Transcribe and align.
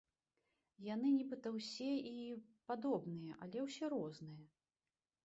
Яны 0.93 1.09
нібыта 1.17 1.47
ўсе 1.57 1.89
і 2.13 2.23
падобныя, 2.71 3.37
але 3.47 3.59
ўсе 3.67 3.85
розныя. 3.97 4.43